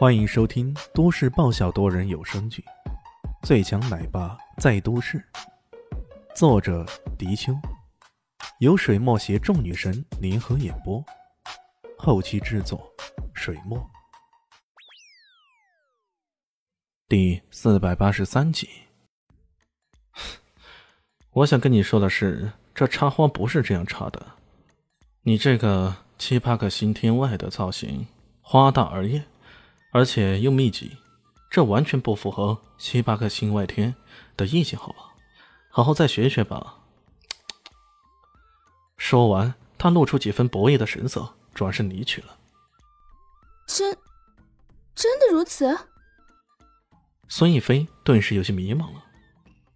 [0.00, 2.64] 欢迎收听都市爆笑多人有声剧
[3.46, 5.18] 《最强奶爸在都市》，
[6.34, 6.86] 作者：
[7.18, 7.52] 迪秋，
[8.60, 11.04] 由水墨携众女神联合演播，
[11.98, 12.90] 后期制作：
[13.34, 13.78] 水墨。
[17.06, 18.70] 第四百八十三集。
[21.32, 24.26] 我想跟你说的是，这插花不是这样插的。
[25.24, 28.06] 你这个七八个星天外的造型，
[28.40, 29.26] 花大而艳。
[29.92, 30.96] 而且又密集，
[31.50, 33.94] 这完全不符合七八个星外天
[34.36, 35.14] 的意境，好吧？
[35.68, 36.78] 好好再学学吧。
[38.96, 42.36] 说完，他露出几分博弈的神色，转身离去了。
[43.66, 43.96] 真，
[44.94, 45.76] 真的如此？
[47.28, 49.04] 孙逸飞顿时有些迷茫了。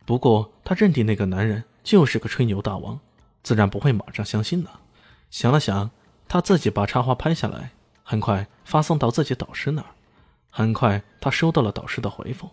[0.04, 3.00] 不过他认定那个男人就是个吹牛大王，
[3.42, 4.70] 自然不会马上相信的。
[5.30, 5.90] 想了想，
[6.28, 9.93] 他自己把插画拍下来，很快发送到自己导师那儿。
[10.56, 12.48] 很快，他收到了导师的回复：“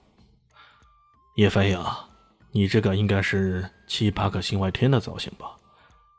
[1.37, 1.99] 叶飞呀，
[2.49, 5.55] 你这个应该是七八个星外天的造型吧？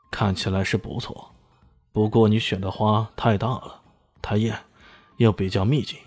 [0.09, 1.35] 看起来是不错，
[1.91, 3.81] 不过你选的花太大了，
[4.21, 4.57] 太艳，
[5.17, 5.97] 又比较密集，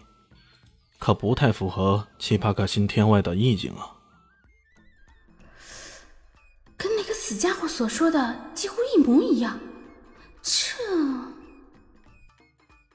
[0.98, 3.96] 可不太符合七八个星天外的意境啊。”
[6.78, 9.60] 跟那个死家伙所说的几乎一模一样。
[10.40, 10.74] 这……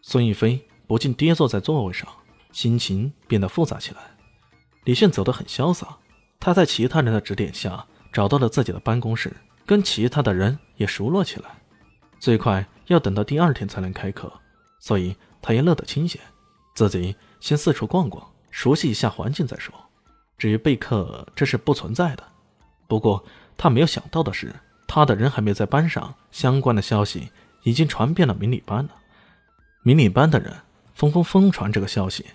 [0.01, 2.11] 孙逸飞不禁跌坐在座位上。
[2.51, 4.01] 心情变得复杂起来。
[4.83, 5.97] 李炫走得很潇洒，
[6.39, 9.31] 他在其他人的指点下找到了自己的办公室，
[9.65, 11.49] 跟其他的人也熟络起来。
[12.19, 14.31] 最快要等到第二天才能开课，
[14.79, 16.19] 所以他也乐得清闲，
[16.75, 19.73] 自己先四处逛逛，熟悉一下环境再说。
[20.37, 22.23] 至于备课，这是不存在的。
[22.87, 23.23] 不过
[23.55, 24.53] 他没有想到的是，
[24.87, 27.31] 他的人还没在班上，相关的消息
[27.63, 28.95] 已经传遍了迷你班了。
[29.83, 30.53] 迷你班的人
[30.95, 32.25] 纷纷疯传这个消息。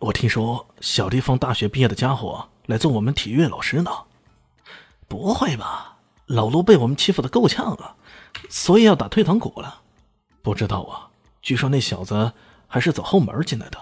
[0.00, 3.90] 我听说小地方大学毕业的家伙来做我们体育老师呢。
[5.06, 5.98] 不会吧？
[6.24, 7.96] 老卢被我们欺负的够呛了，
[8.48, 9.82] 所以要打退堂鼓了。
[10.40, 11.10] 不知道啊，
[11.42, 12.32] 据说那小子
[12.66, 13.78] 还是走后门进来的。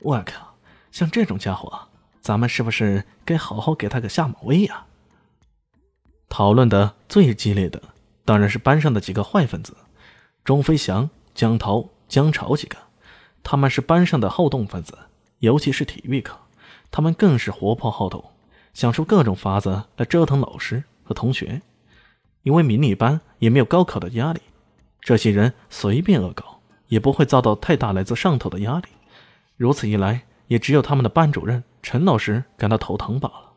[0.00, 0.54] 我靠，
[0.90, 1.88] 像这种家伙，
[2.22, 4.86] 咱们是不是该好好给他个下马威呀？
[6.30, 7.82] 讨论的最激烈的
[8.24, 9.76] 当然是班上的几个坏分子：
[10.42, 12.78] 钟飞翔、江涛、江潮几个。
[13.42, 14.96] 他们是班上的好动分子，
[15.38, 16.36] 尤其是体育课，
[16.90, 18.24] 他们更是活泼好动，
[18.74, 21.62] 想出各种法子来折腾老师和同学。
[22.42, 24.40] 因为迷你班也没有高考的压力，
[25.00, 28.88] 这些人随便恶搞也不会遭到太大来自上头的压力。
[29.56, 33.52] 如此一来，也只有他们的班主任陈老师感到头疼罢了。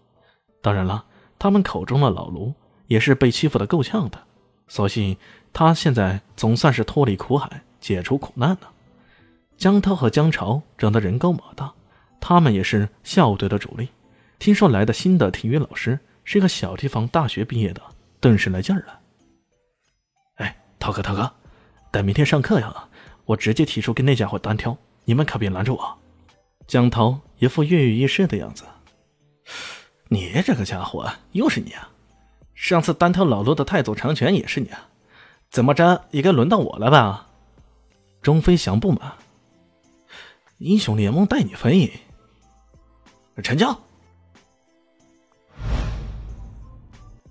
[0.61, 1.05] 当然了，
[1.39, 2.53] 他们口中的老卢
[2.87, 4.19] 也是被欺负的够呛的，
[4.67, 5.15] 所幸
[5.53, 8.71] 他现在总算是脱离苦海，解除苦难了。
[9.61, 11.71] 江涛和江潮长得人高马大，
[12.19, 13.89] 他们也是校队的主力。
[14.39, 17.79] 听说来的新的体育老师是一个小地方大学毕业的，
[18.19, 18.99] 顿时来劲儿了。
[20.37, 21.31] 哎，涛哥，涛哥，
[21.91, 22.73] 等明天上课呀，
[23.25, 25.97] 我直接提出跟那家伙单挑，你们可别拦着我。
[26.65, 28.63] 江涛一副跃跃欲试的样子。
[30.07, 31.91] 你这个家伙，又是你啊！
[32.55, 34.87] 上次单挑老罗的太祖长拳也是你啊，
[35.51, 37.27] 怎么着也该轮到我了吧？
[38.23, 39.13] 钟飞翔不满。
[40.61, 41.91] 英雄联盟带你飞，
[43.43, 43.75] 成交。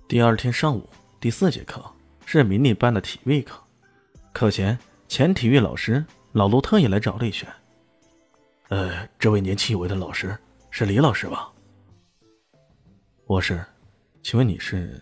[0.05, 1.81] 第二天上午，第四节课
[2.25, 3.57] 是迷你班的体育课。
[4.33, 4.77] 课前，
[5.07, 7.47] 前体育老师老卢特意来找李炫。
[8.67, 10.37] 呃，这位年轻有为的老师
[10.69, 11.49] 是李老师吧？
[13.27, 13.63] 我是，
[14.21, 15.01] 请问你是？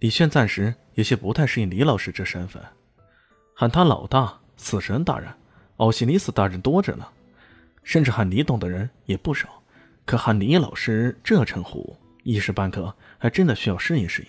[0.00, 2.60] 李炫暂时有些不太适应李老师这身份，
[3.54, 5.32] 喊他老大，死神大人。
[5.78, 7.06] 奥西里斯大人多着呢，
[7.82, 9.62] 甚至喊李董的人也不少。
[10.04, 14.28] 可喊李老师这称呼，一时半刻还真的需要适应适应。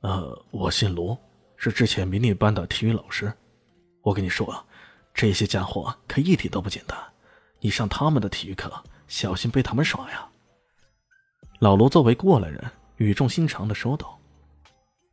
[0.00, 1.16] 呃，我姓卢，
[1.56, 3.32] 是之前迷你班的体育老师。
[4.02, 4.64] 我跟你说啊，
[5.14, 6.98] 这些家伙可一点都不简单，
[7.60, 8.72] 你上他们的体育课，
[9.06, 10.28] 小心被他们耍呀。
[11.60, 12.62] 老卢作为过来人，
[12.96, 14.18] 语重心长的说道。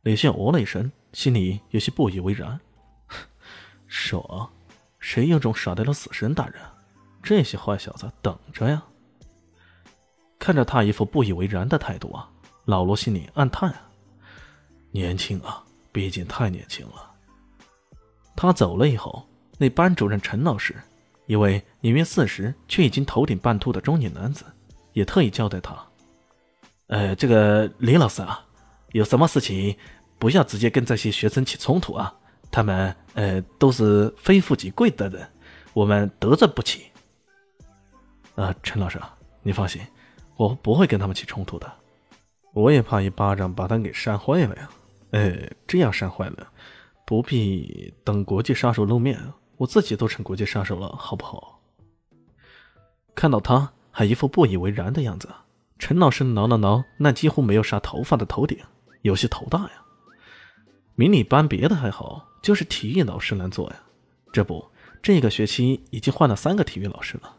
[0.02, 2.60] 李炫哦了一声，心里有些不以为然，
[3.88, 4.50] 耍。
[5.06, 6.54] 谁有种耍得了死神大人？
[7.22, 8.82] 这些坏小子等着呀！
[10.36, 12.28] 看着他一副不以为然的态度啊，
[12.64, 13.88] 老罗心里暗叹啊，
[14.90, 15.62] 年轻啊，
[15.92, 17.08] 毕竟太年轻了。
[18.34, 19.24] 他走了以后，
[19.58, 20.74] 那班主任陈老师，
[21.26, 24.44] 一位年约四十却已经头顶半秃的中年男子，
[24.92, 25.72] 也特意交代他
[26.90, 28.44] ：“呃，这个李老师啊，
[28.90, 29.76] 有什么事情
[30.18, 32.12] 不要直接跟这些学生起冲突啊。”
[32.56, 35.28] 他们呃都是非富即贵的人，
[35.74, 36.86] 我们得罪不起。
[38.34, 38.98] 啊，陈老师，
[39.42, 39.78] 你放心，
[40.38, 41.70] 我不会跟他们起冲突的。
[42.54, 44.70] 我也怕一巴掌把他给扇坏了呀。
[45.10, 46.48] 哎，这样扇坏了，
[47.04, 49.20] 不必等国际杀手露面，
[49.58, 51.60] 我自己都成国际杀手了，好不好？
[53.14, 55.28] 看到他还一副不以为然的样子，
[55.78, 58.58] 陈老师挠了挠那几乎没有啥头发的头顶，
[59.02, 59.72] 有些头大呀。
[60.94, 63.76] 迷你班别的还好，就是体育老师难做呀。
[64.32, 64.64] 这不，
[65.02, 67.38] 这个学期已经换了三个体育老师了。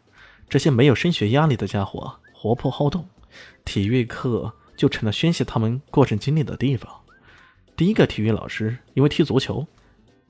[0.49, 3.07] 这些没有升学压力的家伙，活泼好动，
[3.63, 6.91] 体育课就成了宣泄他们过程经历的地方。
[7.77, 9.65] 第一个体育老师因为踢足球，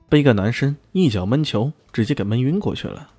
[0.08, 3.10] 被一个男生一脚闷球直接给闷晕过去了。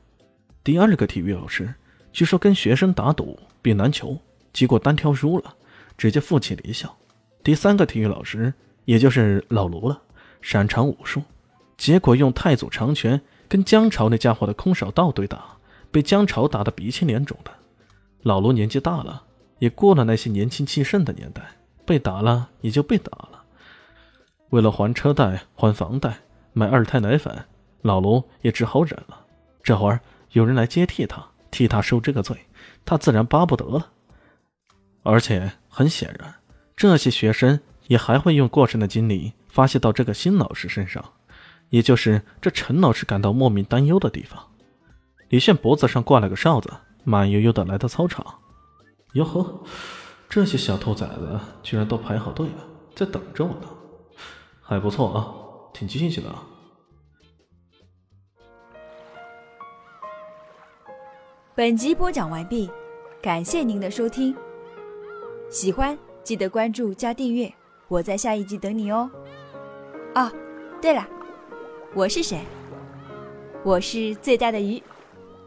[0.64, 1.76] 第二个体育老师
[2.14, 4.18] 据说跟学生打赌比篮球，
[4.54, 5.54] 结果单挑输了，
[5.98, 6.98] 直接负气离校。
[7.44, 8.54] 第三个体育老师。
[8.86, 10.02] 也就是老卢了，
[10.42, 11.22] 擅长武术，
[11.80, 15.58] 结果用太祖长拳跟姜潮那家伙的空手道对打，
[15.90, 17.52] 被姜潮打得鼻青脸肿的。
[18.22, 19.24] 老卢年纪大了，
[19.60, 21.42] 也过了那些年轻气盛的年代，
[21.86, 23.44] 被打了也就被打了。
[24.50, 26.18] 为了还车贷、还房贷、
[26.52, 27.46] 买二胎奶粉，
[27.82, 29.26] 老卢也只好忍了。
[29.64, 30.02] 这会儿
[30.34, 32.38] 有人来接替他，替他受这个罪，
[32.84, 33.88] 他自然巴不得了。
[35.04, 36.36] 而且很显然，
[36.76, 37.62] 这些学生。
[37.88, 41.04] 也还会用过剩的精力发泄到这个新老师身上，
[41.70, 44.42] 也就是这陈老师感到莫名担忧的地方。
[45.30, 46.72] 李炫脖子上挂了个哨子，
[47.04, 48.26] 慢悠悠的来到操场。
[49.14, 49.64] 哟呵，
[50.28, 53.68] 这些小兔崽子居然都排好队了，在等着我呢，
[54.62, 55.34] 还不错啊，
[55.74, 56.30] 挺积极的。
[61.56, 62.70] 本集播讲完毕，
[63.22, 64.36] 感谢您的收听。
[65.50, 67.52] 喜欢记得关注加订阅。
[67.88, 69.10] 我在下一集等你哦。
[70.16, 70.32] 哦，
[70.80, 71.06] 对了，
[71.96, 72.42] 我是谁？
[73.64, 74.82] 我是最大的鱼，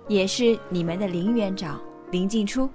[0.08, 1.80] 也是你们的林园长
[2.10, 2.68] 林静初。